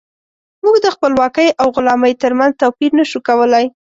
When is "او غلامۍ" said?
1.61-2.13